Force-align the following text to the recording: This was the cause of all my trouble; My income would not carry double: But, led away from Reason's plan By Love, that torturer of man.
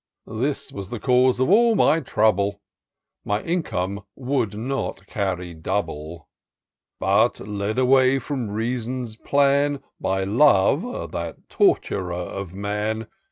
This 0.25 0.71
was 0.73 0.89
the 0.89 0.99
cause 0.99 1.39
of 1.39 1.51
all 1.51 1.75
my 1.75 1.99
trouble; 1.99 2.59
My 3.23 3.43
income 3.43 4.01
would 4.15 4.57
not 4.57 5.05
carry 5.05 5.53
double: 5.53 6.27
But, 6.99 7.39
led 7.39 7.77
away 7.77 8.17
from 8.17 8.49
Reason's 8.49 9.15
plan 9.15 9.79
By 9.99 10.23
Love, 10.23 11.11
that 11.11 11.47
torturer 11.49 12.13
of 12.15 12.51
man. 12.51 13.09